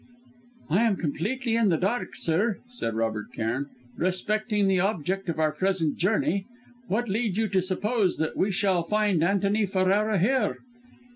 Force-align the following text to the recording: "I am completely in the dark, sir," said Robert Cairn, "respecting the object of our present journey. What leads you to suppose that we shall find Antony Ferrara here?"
"I 0.71 0.81
am 0.81 0.95
completely 0.97 1.55
in 1.55 1.69
the 1.69 1.77
dark, 1.77 2.15
sir," 2.15 2.57
said 2.67 2.95
Robert 2.95 3.31
Cairn, 3.33 3.67
"respecting 3.95 4.65
the 4.65 4.79
object 4.79 5.29
of 5.29 5.37
our 5.37 5.51
present 5.51 5.97
journey. 5.97 6.47
What 6.87 7.07
leads 7.07 7.37
you 7.37 7.47
to 7.49 7.61
suppose 7.61 8.17
that 8.17 8.35
we 8.35 8.49
shall 8.51 8.81
find 8.81 9.23
Antony 9.23 9.67
Ferrara 9.67 10.17
here?" 10.17 10.57